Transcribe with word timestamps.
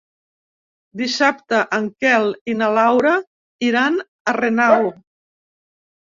Dissabte 1.01 1.59
en 1.77 1.85
Quel 2.05 2.25
i 2.53 2.57
na 2.63 2.71
Laura 2.79 3.13
iran 3.69 4.01
a 4.01 4.37
Renau. 4.41 4.91